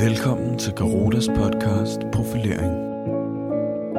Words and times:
Velkommen 0.00 0.58
til 0.58 0.72
Garotas 0.72 1.28
podcast 1.28 2.00
Profilering. 2.12 2.72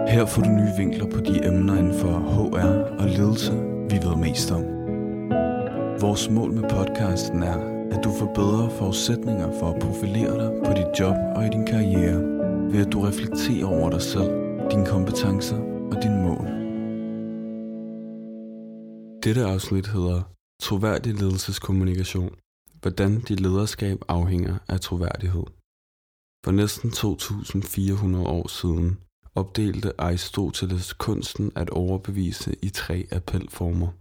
Her 0.10 0.26
får 0.26 0.42
du 0.42 0.50
nye 0.50 0.74
vinkler 0.78 1.06
på 1.06 1.20
de 1.20 1.48
emner 1.48 1.78
inden 1.78 2.00
for 2.00 2.14
HR 2.20 3.02
og 3.02 3.10
ledelse, 3.10 3.52
vi 3.90 3.96
ved 4.06 4.16
mest 4.16 4.52
om. 4.52 4.64
Vores 6.02 6.30
mål 6.30 6.52
med 6.54 6.70
podcasten 6.70 7.44
er, 7.44 7.58
at 7.92 8.04
du 8.04 8.12
får 8.20 8.34
bedre 8.36 8.72
forudsætninger 8.72 9.60
for 9.60 9.72
at 9.74 9.82
profilere 9.82 10.34
dig 10.44 10.52
på 10.66 10.72
dit 10.74 11.00
job 11.00 11.16
og 11.36 11.46
i 11.46 11.50
din 11.50 11.66
karriere, 11.66 12.22
ved 12.72 12.86
at 12.86 12.94
du 12.94 13.02
reflekterer 13.02 13.66
over 13.66 13.90
dig 13.90 14.02
selv, 14.02 14.32
dine 14.72 14.86
kompetencer 14.86 15.60
og 15.92 16.04
dine 16.04 16.22
mål. 16.28 16.48
Dette 19.24 19.44
afsnit 19.46 19.88
hedder 19.88 20.22
Troværdig 20.62 21.14
ledelseskommunikation. 21.14 22.36
Hvordan 22.82 23.20
dit 23.20 23.40
lederskab 23.40 23.98
afhænger 24.08 24.58
af 24.68 24.80
troværdighed. 24.80 25.61
For 26.46 26.52
næsten 26.52 26.90
2.400 26.90 28.28
år 28.38 28.48
siden 28.48 28.98
opdelte 29.36 30.02
Aristoteles 30.02 30.94
kunsten 30.94 31.52
at 31.56 31.70
overbevise 31.70 32.56
i 32.62 32.70
tre 32.70 33.08
appelformer. 33.12 33.92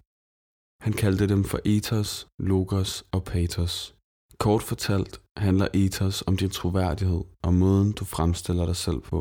Han 0.84 0.92
kaldte 0.92 1.28
dem 1.28 1.44
for 1.44 1.60
ethos, 1.64 2.26
logos 2.38 3.04
og 3.12 3.24
pathos. 3.24 3.94
Kort 4.38 4.62
fortalt 4.62 5.20
handler 5.36 5.68
ethos 5.74 6.22
om 6.26 6.36
din 6.36 6.50
troværdighed 6.50 7.24
og 7.42 7.54
måden 7.54 7.92
du 7.92 8.04
fremstiller 8.04 8.66
dig 8.66 8.76
selv 8.76 9.00
på. 9.00 9.20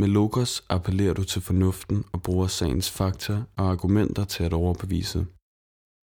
Med 0.00 0.08
logos 0.08 0.64
appellerer 0.68 1.14
du 1.14 1.24
til 1.24 1.42
fornuften 1.42 2.04
og 2.12 2.22
bruger 2.22 2.46
sagens 2.46 2.90
fakta 2.90 3.42
og 3.56 3.70
argumenter 3.70 4.24
til 4.24 4.44
at 4.44 4.52
overbevise. 4.52 5.26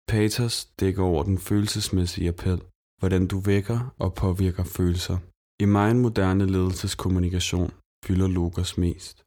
Pathos 0.08 0.66
dækker 0.80 1.04
over 1.04 1.24
den 1.24 1.38
følelsesmæssige 1.38 2.30
appel, 2.30 2.62
hvordan 3.00 3.28
du 3.28 3.40
vækker 3.40 3.96
og 4.00 4.14
påvirker 4.14 4.64
følelser. 4.64 5.18
I 5.62 5.66
meget 5.66 5.96
moderne 5.96 6.46
ledelseskommunikation 6.46 7.72
fylder 8.06 8.28
logos 8.28 8.78
mest. 8.78 9.26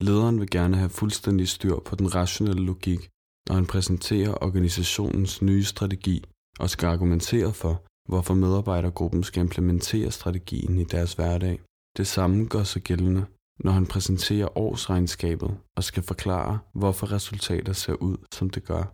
Lederen 0.00 0.40
vil 0.40 0.50
gerne 0.50 0.76
have 0.76 0.90
fuldstændig 0.90 1.48
styr 1.48 1.76
på 1.84 1.96
den 1.96 2.14
rationelle 2.14 2.62
logik, 2.62 3.10
når 3.48 3.54
han 3.54 3.66
præsenterer 3.66 4.44
organisationens 4.44 5.42
nye 5.42 5.64
strategi 5.64 6.24
og 6.58 6.70
skal 6.70 6.86
argumentere 6.86 7.52
for, 7.52 7.82
hvorfor 8.08 8.34
medarbejdergruppen 8.34 9.22
skal 9.22 9.40
implementere 9.40 10.10
strategien 10.10 10.78
i 10.78 10.84
deres 10.84 11.12
hverdag. 11.12 11.60
Det 11.96 12.06
samme 12.06 12.46
gør 12.46 12.62
sig 12.62 12.82
gældende, 12.82 13.24
når 13.64 13.72
han 13.72 13.86
præsenterer 13.86 14.58
årsregnskabet 14.58 15.56
og 15.76 15.84
skal 15.84 16.02
forklare, 16.02 16.58
hvorfor 16.74 17.12
resultater 17.12 17.72
ser 17.72 17.94
ud, 17.94 18.16
som 18.32 18.50
det 18.50 18.64
gør. 18.64 18.84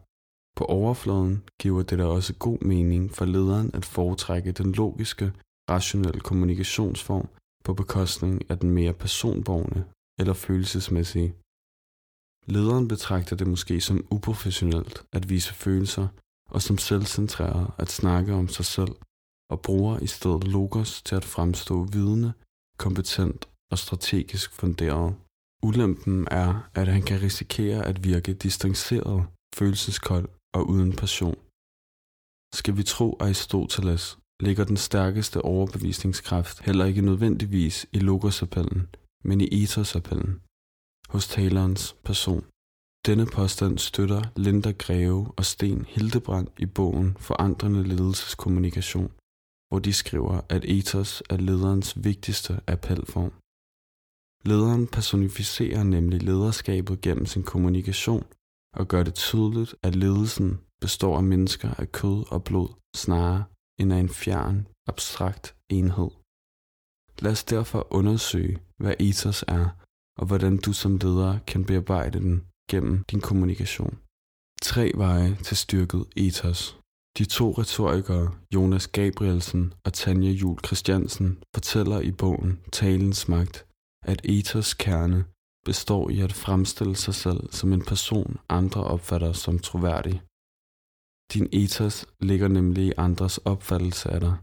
På 0.56 0.64
overfladen 0.64 1.42
giver 1.60 1.82
det 1.82 1.98
da 1.98 2.04
også 2.04 2.34
god 2.34 2.58
mening 2.64 3.10
for 3.10 3.24
lederen 3.24 3.70
at 3.74 3.84
foretrække 3.84 4.52
den 4.52 4.72
logiske 4.72 5.32
rationel 5.70 6.20
kommunikationsform 6.20 7.28
på 7.64 7.74
bekostning 7.74 8.50
af 8.50 8.58
den 8.58 8.70
mere 8.70 8.92
personborgne 8.92 9.84
eller 10.20 10.34
følelsesmæssige. 10.34 11.34
Lederen 12.46 12.88
betragter 12.88 13.36
det 13.36 13.46
måske 13.46 13.80
som 13.80 14.06
uprofessionelt 14.10 15.04
at 15.12 15.28
vise 15.28 15.54
følelser 15.54 16.08
og 16.50 16.62
som 16.62 16.78
selvcentreret 16.78 17.70
at 17.78 17.90
snakke 17.90 18.34
om 18.34 18.48
sig 18.48 18.64
selv 18.64 18.94
og 19.50 19.62
bruger 19.62 19.98
i 19.98 20.06
stedet 20.06 20.44
logos 20.44 21.02
til 21.02 21.14
at 21.14 21.24
fremstå 21.24 21.84
vidende, 21.84 22.32
kompetent 22.78 23.48
og 23.72 23.78
strategisk 23.78 24.52
funderet. 24.52 25.14
Ulempen 25.62 26.28
er, 26.30 26.70
at 26.74 26.88
han 26.88 27.02
kan 27.02 27.22
risikere 27.22 27.86
at 27.86 28.04
virke 28.04 28.34
distanceret, 28.34 29.26
følelseskold 29.54 30.28
og 30.54 30.68
uden 30.68 30.92
passion. 30.96 31.38
Skal 32.54 32.76
vi 32.76 32.82
tro 32.82 33.16
Aristoteles, 33.20 34.18
ligger 34.40 34.64
den 34.64 34.76
stærkeste 34.76 35.42
overbevisningskraft 35.42 36.60
heller 36.60 36.84
ikke 36.84 37.02
nødvendigvis 37.02 37.86
i 37.92 37.98
logosappellen, 37.98 38.88
men 39.24 39.40
i 39.40 39.62
etosappellen, 39.62 40.40
hos 41.08 41.28
talerens 41.28 41.96
person. 42.04 42.44
Denne 43.06 43.26
påstand 43.26 43.78
støtter 43.78 44.22
Linda 44.36 44.72
Greve 44.72 45.32
og 45.36 45.44
Sten 45.44 45.84
Hildebrand 45.88 46.48
i 46.58 46.66
bogen 46.66 47.16
Forandrende 47.18 47.82
ledelseskommunikation, 47.82 49.12
hvor 49.68 49.78
de 49.78 49.92
skriver, 49.92 50.40
at 50.48 50.64
ethos 50.64 51.22
er 51.30 51.36
lederens 51.36 52.04
vigtigste 52.04 52.60
appelform. 52.66 53.32
Lederen 54.44 54.86
personificerer 54.86 55.82
nemlig 55.82 56.22
lederskabet 56.22 57.00
gennem 57.00 57.26
sin 57.26 57.42
kommunikation 57.42 58.26
og 58.76 58.88
gør 58.88 59.02
det 59.02 59.14
tydeligt, 59.14 59.74
at 59.82 59.94
ledelsen 59.94 60.60
består 60.80 61.16
af 61.16 61.22
mennesker 61.22 61.74
af 61.74 61.92
kød 61.92 62.32
og 62.32 62.44
blod 62.44 62.68
snarere 62.96 63.44
end 63.80 63.92
af 63.92 63.98
en 63.98 64.08
fjern, 64.08 64.66
abstrakt 64.86 65.54
enhed. 65.68 66.10
Lad 67.22 67.32
os 67.32 67.44
derfor 67.44 67.86
undersøge, 67.90 68.58
hvad 68.76 68.94
ethos 68.98 69.44
er, 69.48 69.66
og 70.18 70.26
hvordan 70.26 70.56
du 70.56 70.72
som 70.72 70.96
leder 70.96 71.38
kan 71.46 71.64
bearbejde 71.64 72.18
den 72.20 72.46
gennem 72.70 73.04
din 73.10 73.20
kommunikation. 73.20 73.98
Tre 74.62 74.92
veje 74.94 75.34
til 75.46 75.56
styrket 75.56 76.04
ethos. 76.16 76.76
De 77.18 77.24
to 77.24 77.50
retorikere, 77.50 78.34
Jonas 78.54 78.86
Gabrielsen 78.88 79.74
og 79.84 79.92
Tanja 79.92 80.30
Jul 80.30 80.58
Christiansen, 80.66 81.42
fortæller 81.54 82.00
i 82.00 82.12
bogen 82.12 82.60
Talens 82.72 83.28
Magt, 83.28 83.66
at 84.06 84.20
ethos 84.24 84.74
kerne 84.74 85.24
består 85.64 86.10
i 86.10 86.20
at 86.20 86.32
fremstille 86.32 86.96
sig 86.96 87.14
selv 87.14 87.52
som 87.52 87.72
en 87.72 87.84
person, 87.84 88.38
andre 88.48 88.84
opfatter 88.84 89.32
som 89.32 89.58
troværdig. 89.58 90.22
Din 91.32 91.48
ethos 91.52 92.06
ligger 92.20 92.48
nemlig 92.48 92.84
i 92.86 92.92
andres 92.96 93.38
opfattelse 93.38 94.10
af 94.10 94.20
dig. 94.20 94.36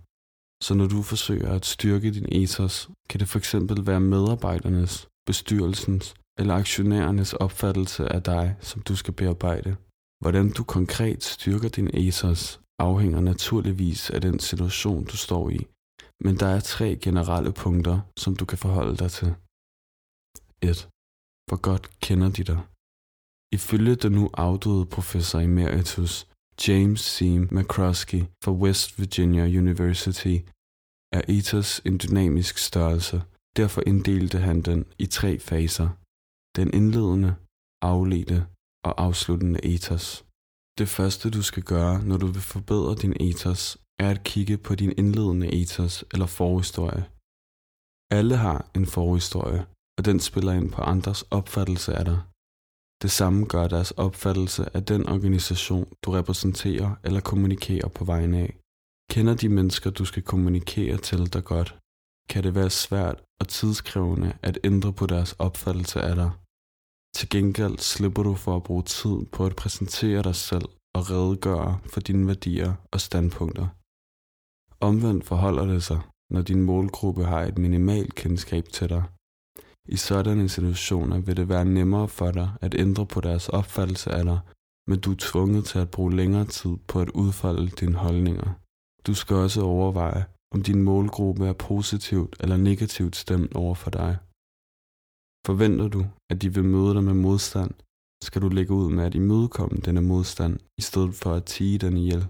Så 0.65 0.73
når 0.73 0.87
du 0.87 1.01
forsøger 1.01 1.51
at 1.57 1.65
styrke 1.65 2.13
din 2.17 2.29
ethos, 2.41 2.89
kan 3.09 3.19
det 3.19 3.29
fx 3.29 3.55
være 3.89 3.99
medarbejdernes, 3.99 5.07
bestyrelsens 5.27 6.15
eller 6.39 6.53
aktionærernes 6.53 7.33
opfattelse 7.33 8.03
af 8.15 8.23
dig, 8.23 8.55
som 8.61 8.81
du 8.81 8.95
skal 8.95 9.13
bearbejde. 9.13 9.75
Hvordan 10.21 10.49
du 10.57 10.63
konkret 10.63 11.23
styrker 11.23 11.69
din 11.69 11.89
ethos 11.93 12.59
afhænger 12.79 13.21
naturligvis 13.21 14.09
af 14.09 14.21
den 14.21 14.39
situation, 14.39 15.05
du 15.05 15.17
står 15.17 15.49
i, 15.49 15.59
men 16.25 16.39
der 16.39 16.47
er 16.47 16.59
tre 16.59 16.95
generelle 16.95 17.51
punkter, 17.51 17.99
som 18.17 18.35
du 18.35 18.45
kan 18.45 18.57
forholde 18.57 18.97
dig 18.97 19.11
til. 19.11 19.29
1. 20.61 20.89
Hvor 21.47 21.61
godt 21.69 21.99
kender 22.05 22.29
de 22.37 22.43
dig? 22.43 22.61
Ifølge 23.57 23.95
den 23.95 24.11
nu 24.11 24.29
afdøde 24.33 24.85
professor 24.85 25.39
emeritus 25.39 26.27
James 26.65 27.01
C. 27.15 27.17
McCroskey 27.57 28.21
fra 28.43 28.51
West 28.63 28.99
Virginia 28.99 29.45
University 29.61 30.37
er 31.17 31.21
ethos 31.27 31.81
en 31.85 31.97
dynamisk 31.97 32.57
størrelse. 32.57 33.17
Derfor 33.57 33.81
inddelte 33.91 34.37
han 34.47 34.61
den 34.61 34.85
i 34.99 35.05
tre 35.05 35.39
faser. 35.39 35.89
Den 36.59 36.73
indledende, 36.73 37.35
afledte 37.81 38.39
og 38.87 39.01
afsluttende 39.05 39.59
ethos. 39.73 40.25
Det 40.79 40.89
første 40.97 41.25
du 41.29 41.41
skal 41.41 41.63
gøre, 41.63 41.95
når 42.09 42.17
du 42.17 42.27
vil 42.35 42.41
forbedre 42.41 42.95
din 42.95 43.15
ethos, 43.19 43.61
er 43.99 44.09
at 44.09 44.23
kigge 44.23 44.57
på 44.57 44.75
din 44.75 44.93
indledende 44.97 45.47
ethos 45.61 46.05
eller 46.13 46.25
forhistorie. 46.25 47.03
Alle 48.19 48.35
har 48.45 48.59
en 48.77 48.85
forhistorie, 48.85 49.61
og 49.97 50.05
den 50.05 50.19
spiller 50.19 50.53
ind 50.59 50.69
på 50.71 50.81
andres 50.81 51.21
opfattelse 51.37 51.91
af 51.99 52.05
dig. 52.05 52.19
Det 53.01 53.11
samme 53.11 53.45
gør 53.45 53.67
deres 53.67 53.91
opfattelse 53.91 54.75
af 54.75 54.85
den 54.85 55.09
organisation, 55.09 55.87
du 56.03 56.11
repræsenterer 56.11 56.95
eller 57.03 57.19
kommunikerer 57.19 57.87
på 57.87 58.05
vegne 58.05 58.37
af. 58.37 58.57
Kender 59.09 59.35
de 59.35 59.49
mennesker, 59.49 59.89
du 59.89 60.05
skal 60.05 60.23
kommunikere 60.23 60.97
til 60.97 61.33
dig 61.33 61.43
godt, 61.43 61.77
kan 62.29 62.43
det 62.43 62.55
være 62.55 62.69
svært 62.69 63.23
og 63.39 63.47
tidskrævende 63.47 64.37
at 64.41 64.59
ændre 64.63 64.93
på 64.93 65.05
deres 65.05 65.33
opfattelse 65.33 66.01
af 66.01 66.15
dig. 66.15 66.31
Til 67.15 67.29
gengæld 67.29 67.77
slipper 67.77 68.23
du 68.23 68.33
for 68.35 68.55
at 68.55 68.63
bruge 68.63 68.83
tid 68.83 69.25
på 69.31 69.45
at 69.45 69.55
præsentere 69.55 70.23
dig 70.23 70.35
selv 70.35 70.65
og 70.95 71.11
redegøre 71.11 71.79
for 71.85 71.99
dine 71.99 72.27
værdier 72.27 72.73
og 72.91 73.01
standpunkter. 73.01 73.67
Omvendt 74.79 75.25
forholder 75.25 75.65
det 75.65 75.83
sig, 75.83 75.99
når 76.29 76.41
din 76.41 76.61
målgruppe 76.61 77.25
har 77.25 77.41
et 77.41 77.57
minimalt 77.57 78.15
kendskab 78.15 78.65
til 78.73 78.89
dig– 78.89 79.03
i 79.87 79.97
sådanne 79.97 80.49
situationer 80.49 81.19
vil 81.19 81.37
det 81.37 81.49
være 81.49 81.65
nemmere 81.65 82.07
for 82.07 82.31
dig 82.31 82.49
at 82.61 82.75
ændre 82.75 83.05
på 83.05 83.21
deres 83.21 83.49
opfattelse 83.49 84.11
af 84.11 84.23
dig, 84.23 84.39
men 84.87 84.99
du 84.99 85.11
er 85.11 85.15
tvunget 85.19 85.65
til 85.65 85.79
at 85.79 85.91
bruge 85.91 86.15
længere 86.15 86.45
tid 86.45 86.77
på 86.87 86.99
at 86.99 87.09
udfolde 87.09 87.69
dine 87.69 87.95
holdninger. 87.95 88.53
Du 89.07 89.13
skal 89.13 89.35
også 89.35 89.61
overveje, 89.61 90.25
om 90.53 90.63
din 90.63 90.81
målgruppe 90.83 91.47
er 91.47 91.53
positivt 91.53 92.35
eller 92.39 92.57
negativt 92.57 93.15
stemt 93.15 93.55
over 93.55 93.75
for 93.75 93.89
dig. 93.89 94.17
Forventer 95.47 95.87
du, 95.87 96.05
at 96.31 96.41
de 96.41 96.53
vil 96.53 96.63
møde 96.63 96.93
dig 96.93 97.03
med 97.03 97.13
modstand, 97.13 97.73
skal 98.23 98.41
du 98.41 98.49
lægge 98.49 98.73
ud 98.73 98.89
med 98.91 99.03
at 99.05 99.15
imødekomme 99.15 99.77
denne 99.85 100.01
modstand, 100.01 100.59
i 100.77 100.81
stedet 100.81 101.15
for 101.15 101.33
at 101.33 101.45
tige 101.45 101.77
den 101.77 101.97
ihjel. 101.97 102.27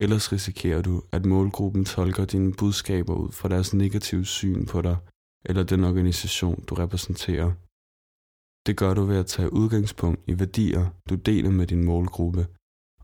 Ellers 0.00 0.32
risikerer 0.32 0.82
du, 0.82 1.02
at 1.12 1.26
målgruppen 1.26 1.84
tolker 1.84 2.24
dine 2.24 2.52
budskaber 2.52 3.14
ud 3.14 3.32
fra 3.32 3.48
deres 3.48 3.74
negative 3.74 4.24
syn 4.24 4.66
på 4.66 4.82
dig, 4.82 4.96
eller 5.48 5.62
den 5.62 5.84
organisation, 5.84 6.64
du 6.68 6.74
repræsenterer. 6.74 7.52
Det 8.66 8.76
gør 8.76 8.94
du 8.94 9.02
ved 9.04 9.18
at 9.18 9.26
tage 9.26 9.52
udgangspunkt 9.52 10.20
i 10.26 10.38
værdier, 10.38 10.84
du 11.10 11.14
deler 11.14 11.50
med 11.50 11.66
din 11.66 11.84
målgruppe, 11.84 12.46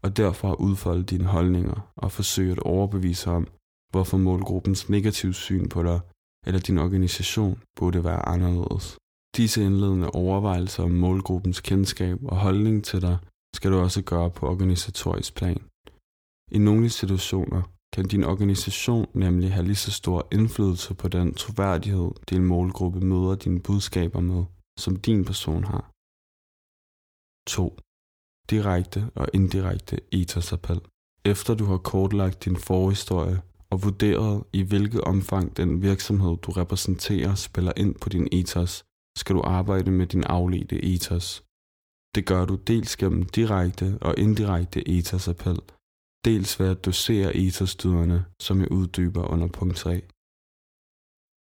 og 0.03 0.17
derfra 0.17 0.55
udfolde 0.55 1.05
dine 1.05 1.25
holdninger 1.25 1.93
og 1.97 2.12
forsøge 2.12 2.53
at 2.53 2.59
overbevise 2.59 3.31
om, 3.31 3.47
hvorfor 3.91 4.17
målgruppens 4.17 4.89
negative 4.89 5.35
syn 5.35 5.69
på 5.69 5.83
dig 5.83 6.00
eller 6.47 6.61
din 6.61 6.79
organisation 6.79 7.62
burde 7.79 8.05
være 8.05 8.29
anderledes. 8.29 8.97
Disse 9.37 9.65
indledende 9.65 10.11
overvejelser 10.11 10.83
om 10.83 10.91
målgruppens 10.91 11.61
kendskab 11.61 12.19
og 12.25 12.37
holdning 12.37 12.85
til 12.85 13.03
dig 13.03 13.19
skal 13.55 13.71
du 13.73 13.79
også 13.79 14.03
gøre 14.03 14.31
på 14.31 14.49
organisatorisk 14.49 15.35
plan. 15.35 15.61
I 16.50 16.59
nogle 16.59 16.91
situationer 16.91 17.62
kan 17.93 18.05
din 18.09 18.25
organisation 18.25 19.06
nemlig 19.15 19.53
have 19.53 19.67
lige 19.67 19.85
så 19.87 19.91
stor 19.91 20.29
indflydelse 20.33 20.94
på 20.94 21.09
den 21.09 21.35
troværdighed, 21.35 22.11
din 22.31 22.44
målgruppe 22.44 23.00
møder 23.00 23.35
dine 23.35 23.61
budskaber 23.61 24.21
med, 24.21 24.44
som 24.79 24.97
din 24.97 25.25
person 25.25 25.65
har. 25.65 25.93
2. 27.47 27.79
Direkte 28.50 29.11
og 29.15 29.29
indirekte 29.33 30.00
etosappel. 30.12 30.81
Efter 31.25 31.55
du 31.55 31.65
har 31.65 31.79
kortlagt 31.79 32.44
din 32.44 32.56
forhistorie 32.56 33.43
og 33.71 33.83
vurderet 33.85 34.44
i 34.53 34.62
hvilket 34.62 35.00
omfang 35.00 35.56
den 35.56 35.83
virksomhed, 35.83 36.37
du 36.37 36.50
repræsenterer, 36.50 37.35
spiller 37.35 37.73
ind 37.77 37.94
på 37.94 38.09
din 38.09 38.29
ethos, 38.33 38.85
skal 39.19 39.37
du 39.37 39.43
arbejde 39.44 39.91
med 39.91 40.06
din 40.06 40.25
afledte 40.25 40.85
ethos. 40.85 41.44
Det 42.15 42.27
gør 42.27 42.44
du 42.44 42.55
dels 42.55 42.97
gennem 42.97 43.23
direkte 43.23 43.99
og 44.00 44.15
indirekte 44.19 44.89
ethosappel, 44.89 45.59
dels 46.24 46.60
ved 46.60 46.69
at 46.69 46.84
dosere 46.84 47.36
etosstyderne, 47.36 48.24
som 48.40 48.60
jeg 48.60 48.72
uddyber 48.72 49.24
under 49.32 49.48
punkt 49.48 49.76
3. 49.76 50.02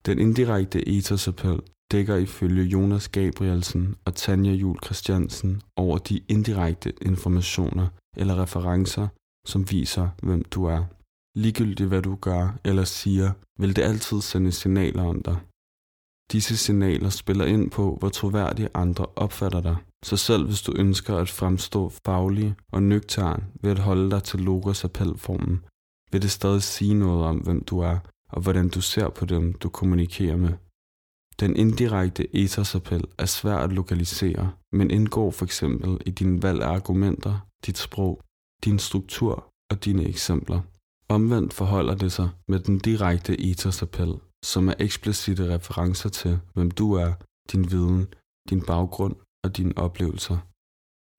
Den 0.06 0.19
indirekte 0.19 0.88
etosappel 0.88 1.60
dækker 1.92 2.16
ifølge 2.16 2.64
Jonas 2.64 3.08
Gabrielsen 3.08 3.96
og 4.04 4.14
Tanja 4.14 4.52
Jul 4.52 4.78
Christiansen 4.84 5.62
over 5.76 5.98
de 5.98 6.20
indirekte 6.28 6.92
informationer 7.02 7.88
eller 8.16 8.42
referencer, 8.42 9.08
som 9.46 9.70
viser, 9.70 10.08
hvem 10.22 10.42
du 10.44 10.64
er. 10.64 10.84
Ligegyldigt 11.38 11.88
hvad 11.88 12.02
du 12.02 12.14
gør 12.14 12.58
eller 12.64 12.84
siger, 12.84 13.32
vil 13.60 13.76
det 13.76 13.82
altid 13.82 14.20
sende 14.20 14.52
signaler 14.52 15.02
om 15.02 15.22
dig. 15.22 15.38
Disse 16.32 16.56
signaler 16.56 17.10
spiller 17.10 17.44
ind 17.44 17.70
på, 17.70 17.96
hvor 17.98 18.08
troværdige 18.08 18.69
andre 18.75 19.06
opfatter 19.16 19.60
dig. 19.60 19.76
Så 20.05 20.17
selv 20.17 20.47
hvis 20.47 20.62
du 20.62 20.73
ønsker 20.77 21.17
at 21.17 21.31
fremstå 21.31 21.89
faglig 21.89 22.55
og 22.73 22.83
nøgtern 22.83 23.45
ved 23.62 23.71
at 23.71 23.79
holde 23.79 24.11
dig 24.11 24.23
til 24.23 24.41
logos 24.41 24.85
appelformen, 24.85 25.65
vil 26.12 26.23
det 26.23 26.31
stadig 26.31 26.62
sige 26.62 26.95
noget 26.95 27.25
om, 27.25 27.37
hvem 27.37 27.65
du 27.65 27.79
er 27.79 27.99
og 28.31 28.43
hvordan 28.43 28.69
du 28.69 28.81
ser 28.81 29.09
på 29.09 29.25
dem, 29.25 29.53
du 29.53 29.69
kommunikerer 29.69 30.37
med. 30.37 30.53
Den 31.41 31.56
indirekte 31.56 32.37
ethersappel 32.37 33.05
er 33.19 33.27
svær 33.27 33.56
at 33.56 33.73
lokalisere, 33.73 34.53
men 34.73 34.91
indgår 34.91 35.31
for 35.31 35.45
eksempel 35.45 35.99
i 36.06 36.11
din 36.11 36.43
valg 36.43 36.62
af 36.62 36.69
argumenter, 36.69 37.47
dit 37.67 37.79
sprog, 37.79 38.23
din 38.65 38.79
struktur 38.79 39.49
og 39.71 39.85
dine 39.85 40.05
eksempler. 40.05 40.61
Omvendt 41.09 41.53
forholder 41.55 41.95
det 41.95 42.12
sig 42.12 42.29
med 42.49 42.61
den 42.61 42.79
direkte 42.79 43.41
ethersappel, 43.41 44.15
som 44.45 44.69
er 44.69 44.75
eksplicite 44.79 45.55
referencer 45.55 46.09
til, 46.09 46.41
hvem 46.55 46.71
du 46.71 46.93
er, 46.93 47.12
din 47.53 47.71
viden, 47.71 48.06
din 48.50 48.62
baggrund 48.62 49.17
og 49.44 49.56
dine 49.56 49.79
oplevelser. 49.79 50.38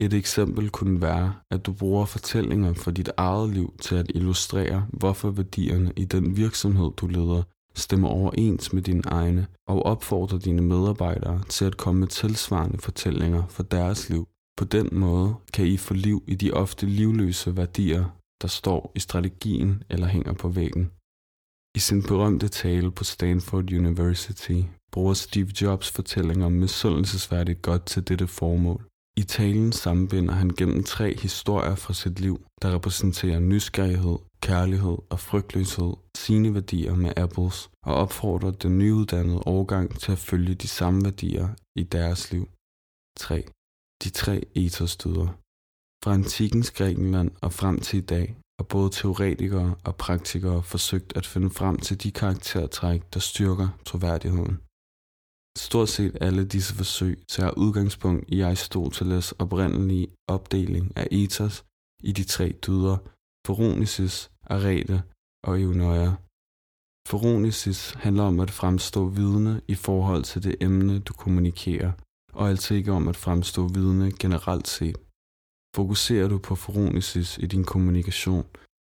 Et 0.02 0.14
eksempel 0.14 0.70
kunne 0.70 1.02
være, 1.02 1.34
at 1.52 1.66
du 1.66 1.74
bruger 1.74 2.06
fortællinger 2.06 2.74
fra 2.74 2.92
dit 2.92 3.10
eget 3.18 3.50
liv 3.54 3.74
til 3.82 3.96
at 3.96 4.12
illustrere, 4.16 4.88
hvorfor 4.94 5.30
værdierne 5.30 5.94
i 5.96 6.06
den 6.06 6.38
virksomhed, 6.38 6.92
du 6.98 7.08
leder, 7.08 7.44
stemmer 7.76 8.08
overens 8.10 8.74
med 8.74 8.82
dine 8.82 9.04
egne, 9.06 9.48
og 9.68 9.86
opfordrer 9.86 10.40
dine 10.40 10.62
medarbejdere 10.62 11.44
til 11.50 11.66
at 11.66 11.78
komme 11.78 12.00
med 12.00 12.08
tilsvarende 12.08 12.78
fortællinger 12.78 13.48
fra 13.48 13.64
deres 13.64 14.10
liv. 14.10 14.28
På 14.58 14.66
den 14.66 14.90
måde 14.92 15.36
kan 15.54 15.66
I 15.66 15.78
få 15.78 15.94
liv 15.94 16.24
i 16.28 16.36
de 16.36 16.54
ofte 16.54 16.86
livløse 16.86 17.58
værdier, 17.58 18.06
der 18.42 18.48
står 18.48 18.92
i 18.96 19.00
strategien 19.00 19.84
eller 19.90 20.08
hænger 20.08 20.34
på 20.34 20.50
væggen. 20.50 20.92
I 21.80 21.82
sin 21.82 22.04
berømte 22.04 22.48
tale 22.48 22.92
på 22.92 23.04
Stanford 23.04 23.74
University 23.74 24.62
bruger 24.92 25.14
Steve 25.14 25.52
Jobs 25.62 25.92
fortællinger 25.92 26.50
misundelsesværdigt 26.50 27.62
godt 27.62 27.86
til 27.86 28.08
dette 28.08 28.28
formål. 28.28 28.82
I 29.18 29.24
talen 29.24 29.72
sammenbinder 29.72 30.34
han 30.34 30.50
gennem 30.50 30.84
tre 30.84 31.18
historier 31.18 31.76
fra 31.76 31.94
sit 31.94 32.20
liv, 32.20 32.46
der 32.62 32.74
repræsenterer 32.76 33.40
nysgerrighed, 33.40 34.18
kærlighed 34.42 34.98
og 35.10 35.20
frygtløshed, 35.20 35.94
sine 36.18 36.54
værdier 36.54 36.96
med 36.96 37.18
Apples, 37.18 37.70
og 37.86 37.94
opfordrer 37.96 38.52
den 38.52 38.78
nyuddannede 38.78 39.44
overgang 39.46 40.00
til 40.00 40.12
at 40.12 40.18
følge 40.30 40.56
de 40.56 40.68
samme 40.68 41.06
værdier 41.06 41.48
i 41.76 41.84
deres 41.84 42.32
liv. 42.32 42.50
3. 43.18 43.44
De 44.04 44.10
tre 44.10 44.36
etosstøder. 44.56 45.28
Fra 46.04 46.14
antikens 46.14 46.72
Grækenland 46.72 47.32
og 47.42 47.54
frem 47.54 47.80
til 47.80 47.98
i 48.00 48.06
dag 48.16 48.36
og 48.60 48.68
både 48.68 48.90
teoretikere 48.90 49.76
og 49.84 49.96
praktikere 49.96 50.64
forsøgt 50.64 51.18
at 51.18 51.26
finde 51.26 51.50
frem 51.50 51.78
til 51.78 52.04
de 52.04 52.12
karaktertræk, 52.12 53.14
der 53.14 53.20
styrker 53.20 53.68
troværdigheden. 53.86 54.60
Stort 55.58 55.90
set 55.90 56.18
alle 56.22 56.46
disse 56.46 56.76
forsøg 56.76 57.24
tager 57.30 57.58
udgangspunkt 57.58 58.26
i 58.28 58.42
Aristoteles 58.42 59.32
oprindelige 59.32 60.08
opdeling 60.28 60.98
af 60.98 61.08
ethos 61.12 61.66
i 62.04 62.12
de 62.12 62.24
tre 62.24 62.48
dyder, 62.68 62.98
Phoronesis, 63.46 64.32
Arete 64.44 65.04
og 65.44 65.62
Eunoia. 65.62 66.12
Phoronesis 67.10 67.92
handler 67.92 68.24
om 68.24 68.40
at 68.40 68.52
fremstå 68.52 69.08
vidne 69.08 69.62
i 69.68 69.76
forhold 69.76 70.24
til 70.24 70.44
det 70.44 70.56
emne, 70.62 71.00
du 71.00 71.14
kommunikerer, 71.14 71.92
og 72.34 72.50
altså 72.50 72.74
ikke 72.74 72.92
om 72.92 73.08
at 73.08 73.16
fremstå 73.16 73.68
vidne 73.68 74.12
generelt 74.20 74.68
set. 74.68 74.98
Fokuserer 75.80 76.28
du 76.28 76.38
på 76.38 76.56
phoronesis 76.56 77.38
i 77.38 77.46
din 77.46 77.64
kommunikation, 77.64 78.46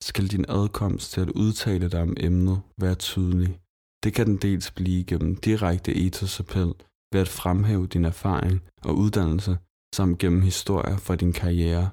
skal 0.04 0.28
din 0.28 0.46
adkomst 0.50 1.12
til 1.12 1.22
at 1.22 1.30
udtale 1.30 1.90
dig 1.90 2.02
om 2.02 2.14
emnet 2.20 2.62
være 2.78 2.96
tydelig. 2.96 3.60
Det 4.04 4.14
kan 4.14 4.28
den 4.28 4.38
dels 4.38 4.72
blive 4.72 5.04
gennem 5.04 5.36
direkte 5.36 5.96
etosappel 5.96 6.74
ved 7.14 7.22
at 7.22 7.28
fremhæve 7.28 7.88
din 7.88 8.06
erfaring 8.06 8.62
og 8.82 8.98
uddannelse, 8.98 9.58
samt 9.96 10.18
gennem 10.18 10.42
historier 10.42 10.98
fra 10.98 11.16
din 11.16 11.34
karriere. 11.34 11.90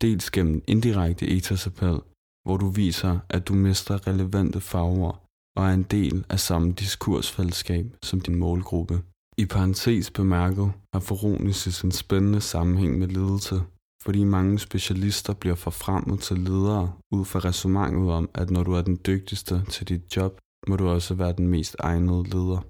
Dels 0.00 0.30
gennem 0.30 0.62
indirekte 0.66 1.28
etosappel, 1.28 2.00
hvor 2.44 2.56
du 2.56 2.68
viser, 2.68 3.18
at 3.28 3.48
du 3.48 3.54
mister 3.54 4.06
relevante 4.06 4.60
farver 4.60 5.22
og 5.56 5.64
er 5.68 5.74
en 5.74 5.82
del 5.82 6.24
af 6.28 6.40
samme 6.40 6.72
diskursfællesskab 6.72 7.86
som 8.02 8.20
din 8.20 8.36
målgruppe. 8.36 9.02
I 9.38 9.46
parentes 9.46 10.10
bemærket 10.10 10.72
har 10.92 11.00
foronisis 11.00 11.80
en 11.80 11.92
spændende 11.92 12.40
sammenhæng 12.40 12.98
med 12.98 13.08
ledelse, 13.08 13.62
fordi 14.06 14.24
mange 14.24 14.58
specialister 14.58 15.34
bliver 15.34 15.54
forfremmet 15.54 16.20
til 16.20 16.38
ledere 16.38 16.92
ud 17.10 17.24
fra 17.24 17.38
resonemanget 17.38 18.12
om, 18.12 18.30
at 18.34 18.50
når 18.50 18.62
du 18.62 18.72
er 18.72 18.82
den 18.82 18.98
dygtigste 19.06 19.64
til 19.70 19.88
dit 19.88 20.16
job, 20.16 20.40
må 20.68 20.76
du 20.76 20.88
også 20.88 21.14
være 21.14 21.32
den 21.32 21.48
mest 21.48 21.76
egnede 21.78 22.24
leder. 22.24 22.60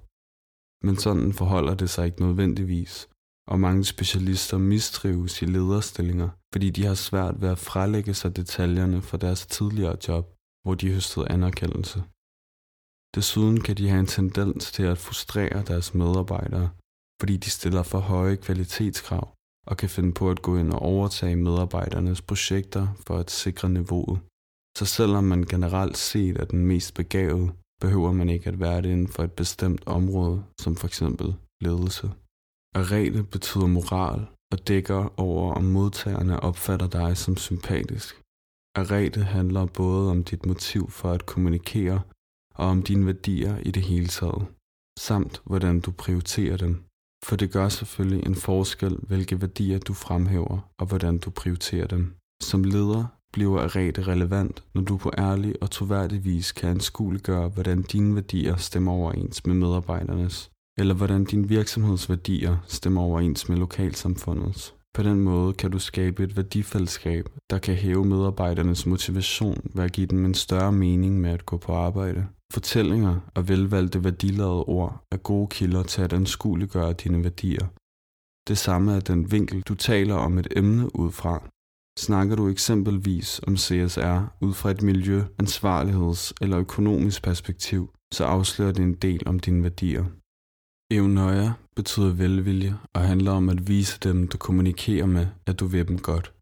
Men 0.85 0.95
sådan 0.97 1.33
forholder 1.33 1.75
det 1.75 1.89
sig 1.89 2.05
ikke 2.05 2.21
nødvendigvis, 2.21 3.09
og 3.47 3.59
mange 3.59 3.83
specialister 3.85 4.57
mistrives 4.57 5.41
i 5.41 5.45
lederstillinger, 5.45 6.29
fordi 6.53 6.69
de 6.69 6.85
har 6.85 6.93
svært 6.93 7.41
ved 7.41 7.49
at 7.49 7.59
frelægge 7.59 8.13
sig 8.13 8.35
detaljerne 8.35 9.01
fra 9.01 9.17
deres 9.17 9.47
tidligere 9.47 9.97
job, 10.07 10.25
hvor 10.63 10.75
de 10.75 10.93
høstede 10.93 11.31
anerkendelse. 11.31 12.03
Desuden 13.15 13.61
kan 13.61 13.75
de 13.77 13.89
have 13.89 13.99
en 13.99 14.13
tendens 14.17 14.71
til 14.71 14.83
at 14.83 14.97
frustrere 14.97 15.63
deres 15.63 15.93
medarbejdere, 15.93 16.69
fordi 17.21 17.37
de 17.37 17.49
stiller 17.49 17.83
for 17.83 17.99
høje 17.99 18.35
kvalitetskrav 18.35 19.36
og 19.67 19.77
kan 19.77 19.89
finde 19.89 20.13
på 20.13 20.29
at 20.29 20.41
gå 20.41 20.57
ind 20.57 20.73
og 20.73 20.79
overtage 20.79 21.35
medarbejdernes 21.35 22.21
projekter 22.21 22.87
for 23.07 23.17
at 23.17 23.31
sikre 23.31 23.69
niveauet. 23.69 24.19
Så 24.77 24.85
selvom 24.85 25.23
man 25.23 25.43
generelt 25.43 25.97
set 25.97 26.37
er 26.37 26.45
den 26.45 26.65
mest 26.65 26.93
begavede, 26.93 27.51
behøver 27.81 28.11
man 28.11 28.29
ikke 28.29 28.47
at 28.47 28.59
være 28.59 28.81
det 28.81 28.89
inden 28.89 29.07
for 29.07 29.23
et 29.23 29.31
bestemt 29.31 29.87
område, 29.87 30.43
som 30.59 30.75
for 30.75 30.87
eksempel 30.87 31.35
ledelse. 31.61 32.11
Arete 32.75 33.23
betyder 33.23 33.67
moral 33.67 34.27
og 34.51 34.67
dækker 34.67 35.19
over, 35.19 35.53
om 35.53 35.63
modtagerne 35.63 36.39
opfatter 36.39 36.87
dig 36.87 37.17
som 37.17 37.37
sympatisk. 37.37 38.21
Arete 38.75 39.23
handler 39.23 39.65
både 39.65 40.11
om 40.11 40.23
dit 40.23 40.45
motiv 40.45 40.89
for 40.89 41.11
at 41.11 41.25
kommunikere 41.25 42.01
og 42.55 42.65
om 42.65 42.83
dine 42.83 43.05
værdier 43.05 43.57
i 43.57 43.71
det 43.71 43.83
hele 43.83 44.07
taget, 44.07 44.45
samt 44.99 45.41
hvordan 45.45 45.79
du 45.79 45.91
prioriterer 45.91 46.57
dem. 46.57 46.86
For 47.23 47.35
det 47.35 47.51
gør 47.51 47.69
selvfølgelig 47.69 48.25
en 48.25 48.35
forskel, 48.35 48.97
hvilke 49.07 49.41
værdier 49.41 49.79
du 49.79 49.93
fremhæver 49.93 50.71
og 50.77 50.87
hvordan 50.87 51.17
du 51.17 51.29
prioriterer 51.29 51.87
dem. 51.87 52.13
Som 52.43 52.63
leder 52.63 53.05
bliver 53.33 53.61
Arete 53.61 54.01
relevant, 54.01 54.63
når 54.73 54.81
du 54.81 54.97
på 54.97 55.11
ærlig 55.17 55.55
og 55.61 55.71
troværdig 55.71 56.25
vis 56.25 56.51
kan 56.51 56.69
anskueliggøre, 56.69 57.49
hvordan 57.49 57.81
dine 57.81 58.15
værdier 58.15 58.55
stemmer 58.55 58.91
overens 58.91 59.45
med 59.45 59.55
medarbejdernes, 59.55 60.51
eller 60.77 60.93
hvordan 60.93 61.25
din 61.25 61.49
virksomheds 61.49 62.09
værdier 62.09 62.57
stemmer 62.67 63.01
overens 63.01 63.49
med 63.49 63.57
lokalsamfundets. 63.57 64.73
På 64.93 65.03
den 65.03 65.19
måde 65.19 65.53
kan 65.53 65.71
du 65.71 65.79
skabe 65.79 66.23
et 66.23 66.37
værdifællesskab, 66.37 67.29
der 67.49 67.57
kan 67.57 67.75
hæve 67.75 68.05
medarbejdernes 68.05 68.85
motivation 68.85 69.57
ved 69.73 69.83
at 69.83 69.91
give 69.91 70.07
dem 70.07 70.25
en 70.25 70.33
større 70.33 70.71
mening 70.71 71.21
med 71.21 71.29
at 71.29 71.45
gå 71.45 71.57
på 71.57 71.73
arbejde. 71.73 72.27
Fortællinger 72.53 73.19
og 73.35 73.47
velvalgte 73.49 74.03
værdiladede 74.03 74.63
ord 74.63 75.07
er 75.11 75.17
gode 75.17 75.47
kilder 75.47 75.83
til 75.83 76.01
at 76.01 76.13
anskueliggøre 76.13 76.93
dine 76.93 77.23
værdier. 77.23 77.67
Det 78.47 78.57
samme 78.57 78.95
er 78.95 78.99
den 78.99 79.31
vinkel, 79.31 79.61
du 79.61 79.75
taler 79.75 80.15
om 80.15 80.37
et 80.37 80.47
emne 80.55 80.95
ud 80.95 81.11
fra. 81.11 81.49
Snakker 81.99 82.35
du 82.35 82.47
eksempelvis 82.47 83.41
om 83.47 83.57
CSR 83.57 84.17
ud 84.41 84.53
fra 84.53 84.71
et 84.71 84.81
miljø, 84.81 85.23
ansvarligheds- 85.43 86.31
eller 86.41 86.59
økonomisk 86.59 87.23
perspektiv, 87.23 87.93
så 88.13 88.23
afslører 88.25 88.71
det 88.71 88.83
en 88.83 88.93
del 88.93 89.27
om 89.27 89.39
dine 89.39 89.63
værdier. 89.63 90.05
Evnøje 90.91 91.53
betyder 91.75 92.13
velvilje 92.13 92.77
og 92.93 93.01
handler 93.01 93.31
om 93.31 93.49
at 93.49 93.67
vise 93.67 93.99
dem, 93.99 94.27
du 94.27 94.37
kommunikerer 94.37 95.05
med, 95.05 95.27
at 95.45 95.59
du 95.59 95.65
vil 95.65 95.87
dem 95.87 95.99
godt. 95.99 96.33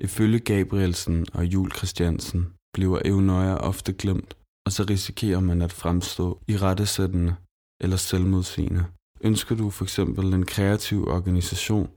Ifølge 0.00 0.38
Gabrielsen 0.38 1.26
og 1.34 1.44
Jul 1.44 1.70
Christiansen 1.70 2.52
bliver 2.74 2.98
evnøje 3.04 3.56
ofte 3.58 3.92
glemt, 3.92 4.36
og 4.66 4.72
så 4.72 4.84
risikerer 4.90 5.40
man 5.40 5.62
at 5.62 5.72
fremstå 5.72 6.40
i 6.48 6.56
rettesættende 6.56 7.36
eller 7.80 7.96
selvmodsigende. 7.96 8.84
Ønsker 9.20 9.54
du 9.56 9.70
for 9.70 9.84
eksempel 9.84 10.34
en 10.34 10.46
kreativ 10.46 11.08
organisation, 11.08 11.88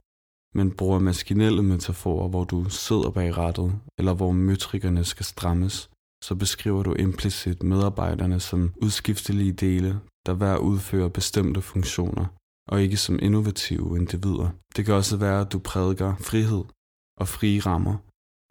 men 0.54 0.76
bruger 0.76 0.98
maskinelle 0.98 1.62
metaforer, 1.62 2.28
hvor 2.28 2.44
du 2.44 2.70
sidder 2.70 3.10
bag 3.10 3.36
rattet, 3.36 3.80
eller 3.98 4.14
hvor 4.14 4.32
møtrikkerne 4.32 5.04
skal 5.04 5.24
strammes, 5.24 5.90
så 6.24 6.34
beskriver 6.34 6.82
du 6.82 6.94
implicit 6.94 7.62
medarbejderne 7.62 8.40
som 8.40 8.72
udskiftelige 8.82 9.52
dele, 9.52 10.00
der 10.26 10.34
hver 10.34 10.56
udfører 10.56 11.08
bestemte 11.08 11.62
funktioner, 11.62 12.26
og 12.68 12.82
ikke 12.82 12.96
som 12.96 13.18
innovative 13.22 13.98
individer. 13.98 14.50
Det 14.76 14.84
kan 14.84 14.94
også 14.94 15.16
være, 15.16 15.40
at 15.40 15.52
du 15.52 15.58
prædiker 15.58 16.16
frihed 16.16 16.64
og 17.20 17.28
frie 17.28 17.60
rammer, 17.60 17.96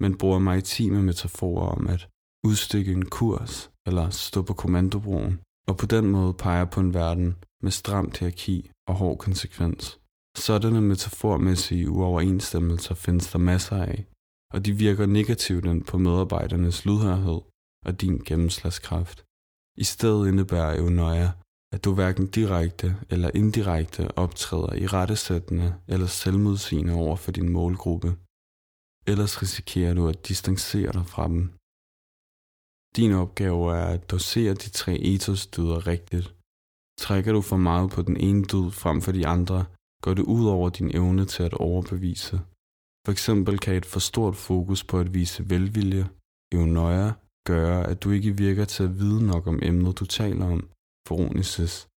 men 0.04 0.18
bruger 0.18 0.40
maritime 0.40 1.04
metaforer 1.04 1.68
om 1.68 1.88
at 1.88 2.08
udstikke 2.44 2.92
en 2.92 3.06
kurs 3.06 3.72
eller 3.88 4.10
stå 4.10 4.42
på 4.42 4.54
kommandobroen, 4.54 5.40
og 5.68 5.78
på 5.78 5.86
den 5.86 6.06
måde 6.08 6.34
peger 6.34 6.66
på 6.66 6.80
en 6.80 6.94
verden 6.94 7.36
med 7.64 7.72
stramt 7.72 8.18
hierarki 8.18 8.72
og 8.88 8.96
hård 8.96 9.18
konsekvens. 9.18 10.00
Sådanne 10.38 10.82
metaformæssige 10.82 11.90
uoverensstemmelser 11.90 12.96
findes 12.96 13.32
der 13.32 13.40
masser 13.40 13.78
af, 13.78 14.06
og 14.54 14.66
de 14.66 14.74
virker 14.74 15.06
negativt 15.06 15.66
ind 15.66 15.84
på 15.84 15.98
medarbejdernes 15.98 16.86
lydhørhed 16.86 17.42
og 17.86 18.02
din 18.02 18.18
gennemslagskraft. 18.26 19.24
I 19.78 19.84
stedet 19.84 20.28
indebærer 20.28 20.78
Eunoia, 20.80 21.32
at 21.74 21.84
du 21.84 21.94
hverken 21.94 22.28
direkte 22.28 22.98
eller 23.10 23.32
indirekte 23.34 24.18
optræder 24.18 24.74
i 24.74 24.88
rettesættende 24.88 25.76
eller 25.88 26.08
selvmodsigende 26.08 26.94
over 26.94 27.16
for 27.16 27.32
din 27.32 27.50
målgruppe. 27.50 28.16
Ellers 29.08 29.42
risikerer 29.42 29.94
du 29.94 30.08
at 30.08 30.28
distancere 30.28 30.92
dig 30.94 31.06
fra 31.06 31.28
dem. 31.28 31.54
Din 32.96 33.12
opgave 33.12 33.76
er 33.76 33.86
at 33.86 34.12
dosere 34.12 34.54
de 34.54 34.70
tre 34.70 34.94
etosdyder 35.14 35.88
rigtigt. 35.88 36.36
Trækker 37.00 37.32
du 37.34 37.42
for 37.42 37.58
meget 37.58 37.92
på 37.92 38.02
den 38.02 38.18
ene 38.18 38.44
død 38.44 38.72
frem 38.72 39.02
for 39.02 39.12
de 39.12 39.28
andre, 39.28 39.66
går 40.04 40.14
det 40.14 40.24
ud 40.24 40.46
over 40.56 40.70
din 40.70 40.96
evne 40.96 41.26
til 41.26 41.44
at 41.44 41.54
overbevise. 41.54 42.38
For 43.06 43.12
eksempel 43.12 43.60
kan 43.60 43.76
et 43.76 43.86
for 43.86 44.00
stort 44.00 44.36
fokus 44.36 44.84
på 44.84 45.00
at 45.00 45.14
vise 45.14 45.50
velvilje, 45.50 46.10
evnøjer, 46.54 47.12
gøre, 47.48 47.88
at 47.92 48.04
du 48.04 48.12
ikke 48.12 48.38
virker 48.38 48.66
til 48.66 48.84
at 48.84 49.00
vide 49.00 49.26
nok 49.28 49.48
om 49.48 49.60
emnet, 49.64 50.00
du 50.00 50.06
taler 50.06 50.46
om, 50.46 50.70
foronisis, 51.08 51.88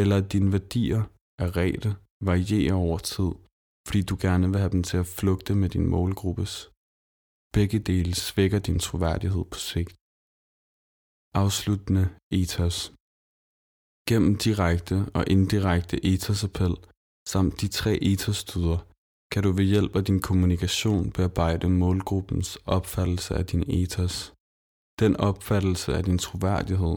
eller 0.00 0.16
at 0.16 0.32
dine 0.32 0.52
værdier 0.52 1.02
er 1.38 1.56
rette, 1.56 1.90
varierer 2.24 2.74
over 2.74 2.98
tid, 2.98 3.30
fordi 3.86 4.02
du 4.02 4.16
gerne 4.20 4.48
vil 4.50 4.58
have 4.58 4.72
dem 4.76 4.82
til 4.82 4.96
at 4.96 5.06
flugte 5.06 5.54
med 5.54 5.68
din 5.68 5.86
målgruppes. 5.86 6.70
Begge 7.56 7.78
dele 7.78 8.14
svækker 8.14 8.58
din 8.58 8.78
troværdighed 8.78 9.44
på 9.44 9.58
sigt. 9.58 9.99
Afsluttende 11.34 12.08
ethos. 12.30 12.92
Gennem 14.08 14.36
direkte 14.36 14.96
og 15.14 15.24
indirekte 15.28 16.04
etosappel 16.04 16.74
samt 17.28 17.60
de 17.60 17.68
tre 17.68 17.92
etosdyder 18.02 18.78
kan 19.32 19.42
du 19.42 19.50
ved 19.52 19.64
hjælp 19.64 19.96
af 19.96 20.04
din 20.04 20.20
kommunikation 20.20 21.12
bearbejde 21.12 21.68
målgruppens 21.68 22.58
opfattelse 22.66 23.34
af 23.34 23.46
din 23.46 23.64
ethos. 23.68 24.32
Den 25.00 25.16
opfattelse 25.16 25.94
af 25.94 26.04
din 26.04 26.18
troværdighed, 26.18 26.96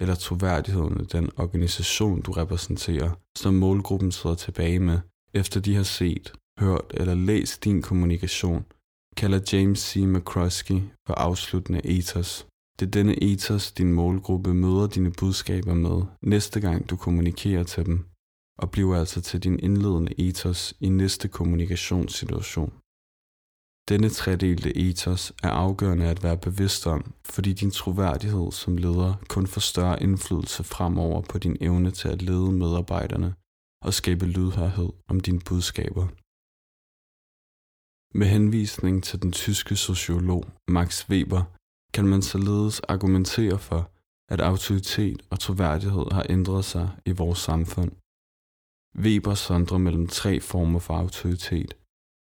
eller 0.00 0.14
troværdigheden 0.14 1.00
af 1.00 1.06
den 1.06 1.30
organisation, 1.36 2.22
du 2.22 2.30
repræsenterer, 2.32 3.10
som 3.38 3.54
målgruppen 3.54 4.12
sidder 4.12 4.36
tilbage 4.36 4.80
med, 4.80 4.98
efter 5.34 5.60
de 5.60 5.74
har 5.74 5.88
set, 5.98 6.32
hørt 6.58 6.88
eller 6.94 7.14
læst 7.14 7.64
din 7.64 7.82
kommunikation, 7.82 8.64
kalder 9.16 9.40
James 9.52 9.78
C. 9.78 9.96
McCroskey 9.96 10.80
for 11.06 11.14
afsluttende 11.14 11.86
ethos. 11.86 12.46
Det 12.80 12.86
er 12.86 12.90
denne 12.90 13.22
ethos, 13.22 13.72
din 13.72 13.92
målgruppe 13.92 14.54
møder 14.54 14.86
dine 14.86 15.12
budskaber 15.12 15.74
med, 15.74 16.02
næste 16.22 16.60
gang 16.60 16.90
du 16.90 16.96
kommunikerer 16.96 17.64
til 17.64 17.86
dem, 17.86 18.04
og 18.58 18.70
bliver 18.70 18.96
altså 18.96 19.20
til 19.20 19.42
din 19.42 19.58
indledende 19.58 20.20
ethos 20.20 20.74
i 20.80 20.88
næste 20.88 21.28
kommunikationssituation. 21.28 22.72
Denne 23.88 24.08
tredelte 24.08 24.76
ethos 24.76 25.32
er 25.42 25.50
afgørende 25.50 26.06
at 26.06 26.22
være 26.22 26.38
bevidst 26.38 26.86
om, 26.86 27.14
fordi 27.24 27.52
din 27.52 27.70
troværdighed 27.70 28.52
som 28.52 28.76
leder 28.76 29.14
kun 29.28 29.46
får 29.46 29.60
større 29.60 30.02
indflydelse 30.02 30.64
fremover 30.64 31.20
på 31.30 31.38
din 31.38 31.56
evne 31.60 31.90
til 31.90 32.08
at 32.08 32.22
lede 32.22 32.52
medarbejderne 32.52 33.34
og 33.86 33.94
skabe 33.94 34.26
lydhørhed 34.26 34.90
om 35.08 35.20
dine 35.20 35.40
budskaber. 35.48 36.06
Med 38.18 38.26
henvisning 38.26 39.04
til 39.04 39.22
den 39.22 39.32
tyske 39.32 39.76
sociolog 39.76 40.44
Max 40.68 41.08
Weber 41.10 41.42
kan 41.94 42.06
man 42.08 42.22
således 42.22 42.80
argumentere 42.80 43.58
for, 43.58 43.90
at 44.32 44.40
autoritet 44.40 45.22
og 45.30 45.40
troværdighed 45.40 46.06
har 46.12 46.26
ændret 46.30 46.64
sig 46.64 46.90
i 47.04 47.12
vores 47.12 47.38
samfund. 47.38 47.92
Weber 49.04 49.34
sondrer 49.34 49.78
mellem 49.78 50.06
tre 50.08 50.40
former 50.40 50.78
for 50.78 50.94
autoritet. 50.94 51.76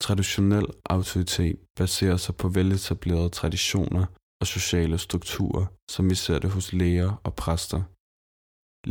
Traditionel 0.00 0.66
autoritet 0.84 1.58
baserer 1.76 2.16
sig 2.16 2.34
på 2.36 2.48
veletablerede 2.48 3.28
traditioner 3.28 4.06
og 4.40 4.46
sociale 4.46 4.98
strukturer, 4.98 5.66
som 5.90 6.10
vi 6.10 6.14
ser 6.14 6.38
det 6.38 6.50
hos 6.50 6.72
læger 6.72 7.12
og 7.24 7.34
præster. 7.34 7.82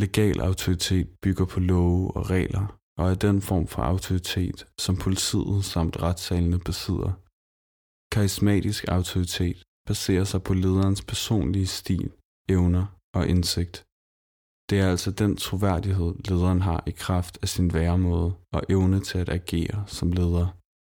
Legal 0.04 0.40
autoritet 0.42 1.08
bygger 1.24 1.46
på 1.46 1.60
love 1.60 2.12
og 2.18 2.30
regler, 2.30 2.66
og 2.98 3.12
er 3.12 3.16
den 3.16 3.42
form 3.42 3.68
for 3.68 3.82
autoritet, 3.82 4.68
som 4.80 4.98
politiet 4.98 5.66
samt 5.66 6.02
retssalene 6.02 6.60
besidder. 6.60 7.12
Karismatisk 8.14 8.86
autoritet 8.88 9.64
baserer 9.88 10.24
sig 10.24 10.44
på 10.44 10.54
lederens 10.54 11.02
personlige 11.02 11.68
stil, 11.68 12.12
evner 12.50 12.86
og 13.14 13.28
indsigt. 13.28 13.86
Det 14.70 14.80
er 14.80 14.90
altså 14.90 15.12
den 15.12 15.38
troværdighed, 15.38 16.14
lederen 16.30 16.62
har 16.62 16.84
i 16.88 16.92
kraft 16.92 17.40
af 17.42 17.50
sin 17.50 17.74
væremåde 17.74 18.34
og 18.54 18.62
evne 18.70 19.00
til 19.00 19.18
at 19.18 19.30
agere 19.30 19.84
som 19.88 20.12
leder. 20.12 20.48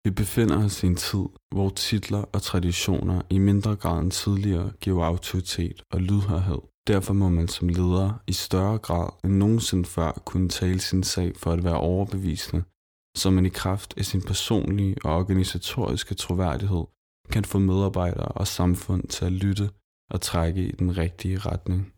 Vi 0.04 0.11
befinder 0.11 0.64
os 0.64 0.82
i 0.82 0.87
en 0.87 0.97
tid, 0.97 1.26
hvor 1.54 1.70
titler 1.70 2.25
og 2.32 2.42
traditioner 2.42 3.23
i 3.30 3.38
mindre 3.38 3.76
grad 3.76 4.00
end 4.00 4.11
tidligere 4.11 4.73
giver 4.80 5.04
autoritet 5.04 5.82
og 5.92 6.00
lydhørhed. 6.00 6.62
Derfor 6.87 7.14
må 7.14 7.28
man 7.28 7.49
som 7.49 7.68
leder 7.68 8.23
i 8.26 8.32
større 8.32 8.78
grad 8.78 9.09
end 9.25 9.32
nogensinde 9.32 9.85
før 9.85 10.12
kunne 10.25 10.49
tale 10.49 10.80
sin 10.80 11.02
sag 11.02 11.32
for 11.37 11.50
at 11.52 11.64
være 11.64 11.80
overbevisende, 11.80 12.62
så 13.16 13.30
man 13.30 13.47
i 13.47 13.49
kraft 13.49 13.94
af 13.97 14.04
sin 14.04 14.23
personlige 14.23 14.97
og 15.04 15.16
organisatoriske 15.16 16.14
troværdighed 16.14 16.85
kan 17.30 17.44
få 17.44 17.58
medarbejdere 17.58 18.28
og 18.28 18.46
samfund 18.46 19.08
til 19.08 19.25
at 19.25 19.32
lytte 19.32 19.70
og 20.10 20.20
trække 20.20 20.62
i 20.68 20.72
den 20.72 20.99
rigtige 20.99 21.38
retning. 21.38 21.92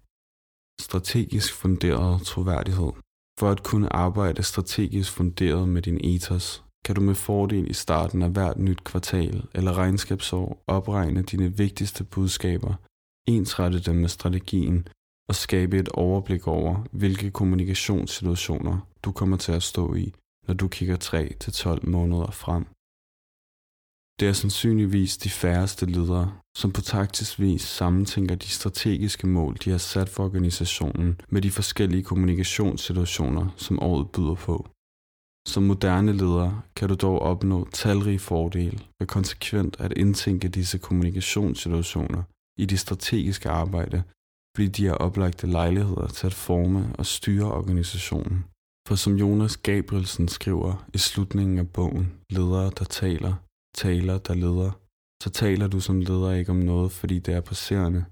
Strategisk 0.81 1.55
funderet 1.55 2.23
troværdighed. 2.23 2.93
For 3.39 3.51
at 3.51 3.63
kunne 3.63 3.93
arbejde 3.93 4.43
strategisk 4.43 5.13
funderet 5.13 5.69
med 5.69 5.83
din 5.83 6.01
ethos, 6.05 6.65
kan 6.85 6.95
du 6.95 7.01
med 7.01 7.15
fordel 7.15 7.71
i 7.71 7.73
starten 7.73 8.23
af 8.23 8.31
hvert 8.31 8.59
nyt 8.59 8.85
kvartal 8.85 9.43
eller 9.55 9.73
regnskabsår 9.79 10.65
opregne 10.67 11.23
dine 11.23 11.57
vigtigste 11.57 12.05
budskaber, 12.05 12.75
ensrette 13.29 13.81
dem 13.81 13.97
med 13.97 14.09
strategien 14.09 14.89
og 15.29 15.35
skabe 15.35 15.79
et 15.79 15.89
overblik 15.89 16.47
over, 16.47 16.85
hvilke 16.93 17.31
kommunikationssituationer 17.31 18.89
du 19.05 19.13
kommer 19.13 19.37
til 19.37 19.53
at 19.53 19.63
stå 19.63 19.95
i, 19.95 20.15
når 20.49 20.55
du 20.55 20.69
kigger 20.69 20.97
3-12 21.81 21.91
måneder 21.91 22.31
frem. 22.31 22.67
Det 24.23 24.29
er 24.29 24.33
sandsynligvis 24.33 25.17
de 25.17 25.31
færreste 25.31 25.87
ledere, 25.87 26.33
som 26.57 26.73
på 26.73 26.81
taktisk 26.81 27.41
vis 27.41 27.63
sammentænker 27.63 28.35
de 28.35 28.49
strategiske 28.49 29.27
mål, 29.27 29.57
de 29.65 29.71
har 29.71 29.79
sat 29.79 30.09
for 30.09 30.25
organisationen 30.25 31.21
med 31.29 31.43
de 31.43 31.51
forskellige 31.51 32.03
kommunikationssituationer, 32.03 33.49
som 33.57 33.83
året 33.83 34.11
byder 34.11 34.35
på. 34.35 34.69
Som 35.49 35.63
moderne 35.63 36.13
leder 36.13 36.65
kan 36.77 36.89
du 36.89 36.95
dog 36.95 37.19
opnå 37.19 37.69
talrige 37.73 38.19
fordele 38.19 38.79
ved 38.99 39.07
konsekvent 39.07 39.77
at 39.81 39.93
indtænke 39.97 40.49
disse 40.49 40.79
kommunikationssituationer 40.79 42.23
i 42.59 42.65
det 42.67 42.81
strategiske 42.81 43.49
arbejde, 43.49 44.03
fordi 44.57 44.69
de 44.69 44.87
er 44.87 44.95
oplagte 44.95 45.47
lejligheder 45.47 46.07
til 46.07 46.27
at 46.27 46.35
forme 46.35 46.97
og 46.99 47.07
styre 47.07 47.53
organisationen. 47.53 48.45
For 48.89 48.95
som 48.95 49.15
Jonas 49.17 49.57
Gabrielsen 49.57 50.29
skriver 50.29 50.87
i 50.95 50.99
slutningen 50.99 51.59
af 51.59 51.69
bogen 51.69 52.13
Ledere, 52.31 52.71
der 52.79 52.85
taler, 52.85 53.35
taler, 53.75 54.19
der 54.19 54.35
leder, 54.35 54.71
så 55.23 55.31
taler 55.31 55.67
du 55.67 55.81
som 55.81 56.01
leder 56.01 56.33
ikke 56.33 56.51
om 56.51 56.57
noget, 56.57 56.93
fordi 56.93 57.19
det 57.19 57.35
er 57.35 57.41
presserende. 57.41 58.05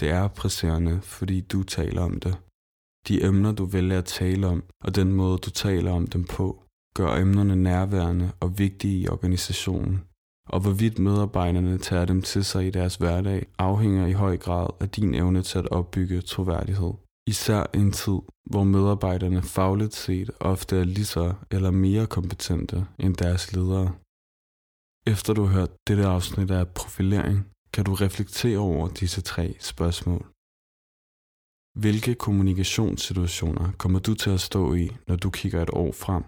Det 0.00 0.10
er 0.10 0.28
presserende, 0.28 1.00
fordi 1.02 1.40
du 1.40 1.62
taler 1.62 2.02
om 2.02 2.20
det. 2.20 2.38
De 3.08 3.24
emner, 3.24 3.52
du 3.52 3.64
vælger 3.64 3.98
at 3.98 4.04
tale 4.04 4.46
om, 4.46 4.62
og 4.84 4.94
den 4.94 5.12
måde, 5.12 5.38
du 5.38 5.50
taler 5.50 5.92
om 5.92 6.06
dem 6.06 6.24
på, 6.24 6.62
gør 6.94 7.16
emnerne 7.16 7.56
nærværende 7.56 8.32
og 8.40 8.58
vigtige 8.58 9.00
i 9.00 9.08
organisationen, 9.08 10.04
og 10.48 10.60
hvorvidt 10.60 10.98
medarbejderne 10.98 11.78
tager 11.78 12.04
dem 12.04 12.22
til 12.22 12.44
sig 12.44 12.66
i 12.66 12.70
deres 12.70 12.96
hverdag, 12.96 13.46
afhænger 13.58 14.06
i 14.06 14.12
høj 14.12 14.36
grad 14.36 14.66
af 14.80 14.88
din 14.90 15.14
evne 15.14 15.42
til 15.42 15.58
at 15.58 15.68
opbygge 15.68 16.20
troværdighed. 16.20 16.92
Især 17.26 17.66
i 17.74 17.78
en 17.78 17.92
tid, 17.92 18.18
hvor 18.50 18.64
medarbejderne 18.64 19.42
fagligt 19.42 19.94
set 19.94 20.30
ofte 20.40 20.78
er 20.78 20.84
lige 20.84 21.04
så 21.04 21.34
eller 21.50 21.70
mere 21.70 22.06
kompetente 22.06 22.86
end 22.98 23.14
deres 23.14 23.52
ledere. 23.52 23.92
Efter 25.06 25.34
du 25.34 25.42
har 25.44 25.52
hørt 25.58 25.72
dette 25.88 26.04
afsnit 26.06 26.50
af 26.50 26.68
profilering, 26.68 27.38
kan 27.74 27.84
du 27.84 27.94
reflektere 27.94 28.58
over 28.58 28.88
disse 28.88 29.20
tre 29.20 29.56
spørgsmål. 29.60 30.22
Hvilke 31.82 32.14
kommunikationssituationer 32.14 33.72
kommer 33.72 33.98
du 33.98 34.14
til 34.14 34.30
at 34.30 34.40
stå 34.40 34.74
i, 34.74 34.86
når 35.08 35.16
du 35.16 35.30
kigger 35.30 35.62
et 35.62 35.70
år 35.70 35.92
frem? 35.92 36.24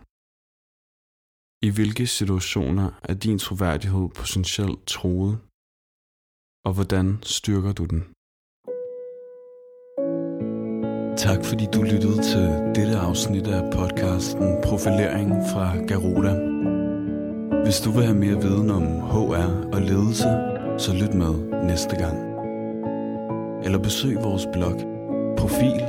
I 1.67 1.71
hvilke 1.77 2.07
situationer 2.07 2.89
er 3.03 3.15
din 3.15 3.39
troværdighed 3.39 4.09
potentielt 4.21 4.87
troet? 4.87 5.35
Og 6.67 6.73
hvordan 6.77 7.07
styrker 7.23 7.73
du 7.73 7.85
den? 7.85 8.01
Tak 11.27 11.41
fordi 11.45 11.65
du 11.75 11.83
lyttede 11.83 12.19
til 12.31 12.47
dette 12.77 12.97
afsnit 13.09 13.47
af 13.47 13.63
podcasten 13.73 14.49
Profilering 14.65 15.31
fra 15.53 15.67
Garuda. 15.89 16.60
Hvis 17.65 17.81
du 17.81 17.91
vil 17.91 18.05
have 18.05 18.17
mere 18.17 18.43
viden 18.43 18.71
om 18.71 18.83
HR 19.01 19.69
og 19.73 19.81
ledelse, 19.81 20.29
så 20.79 20.93
lyt 20.95 21.15
med 21.15 21.35
næste 21.67 21.97
gang. 21.97 22.19
Eller 23.65 23.79
besøg 23.79 24.17
vores 24.23 24.47
blog 24.53 24.81
Profil 25.39 25.83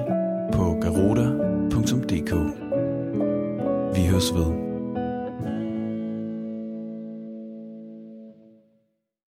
på 0.53 0.77
garuda.dk. 0.81 2.33
Vi 3.95 4.05
høres 4.07 4.33
ved. 4.33 4.70